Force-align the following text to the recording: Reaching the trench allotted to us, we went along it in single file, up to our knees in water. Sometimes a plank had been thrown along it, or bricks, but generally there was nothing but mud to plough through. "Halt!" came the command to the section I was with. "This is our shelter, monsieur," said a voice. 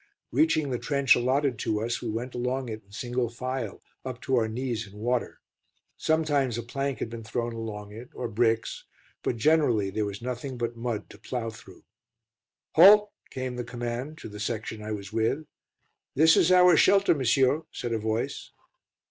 Reaching 0.31 0.71
the 0.71 0.79
trench 0.79 1.13
allotted 1.13 1.59
to 1.59 1.79
us, 1.79 2.01
we 2.01 2.09
went 2.09 2.33
along 2.33 2.69
it 2.69 2.81
in 2.83 2.91
single 2.91 3.29
file, 3.29 3.83
up 4.03 4.19
to 4.21 4.35
our 4.35 4.47
knees 4.47 4.87
in 4.87 4.93
water. 4.97 5.41
Sometimes 5.95 6.57
a 6.57 6.63
plank 6.63 6.97
had 6.97 7.07
been 7.07 7.23
thrown 7.23 7.53
along 7.53 7.91
it, 7.91 8.09
or 8.15 8.27
bricks, 8.27 8.85
but 9.21 9.35
generally 9.37 9.91
there 9.91 10.07
was 10.07 10.19
nothing 10.19 10.57
but 10.57 10.75
mud 10.75 11.07
to 11.11 11.19
plough 11.19 11.51
through. 11.51 11.83
"Halt!" 12.71 13.11
came 13.29 13.57
the 13.57 13.63
command 13.63 14.17
to 14.17 14.27
the 14.27 14.39
section 14.39 14.81
I 14.81 14.91
was 14.91 15.13
with. 15.13 15.45
"This 16.15 16.35
is 16.35 16.51
our 16.51 16.75
shelter, 16.75 17.13
monsieur," 17.13 17.65
said 17.71 17.93
a 17.93 17.99
voice. 17.99 18.49